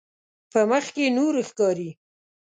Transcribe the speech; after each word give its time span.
په 0.51 0.59
مخ 0.69 0.85
کې 0.95 1.05
نور 1.17 1.33
ښکاري. 1.49 1.89